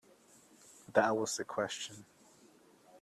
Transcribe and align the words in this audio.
That 0.93 1.15
was 1.15 1.37
the 1.37 1.43
question. 1.45 2.05